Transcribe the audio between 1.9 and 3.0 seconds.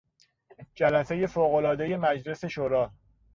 مجلس شورا